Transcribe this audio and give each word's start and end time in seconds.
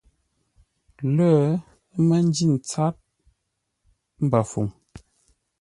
Lə̂, 1.15 1.29
ə́ 1.93 1.99
mə́ 2.07 2.19
ńjí 2.27 2.45
ntsát 2.55 2.95
mbəfəuŋ. 4.25 4.67